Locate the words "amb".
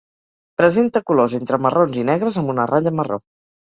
2.45-2.59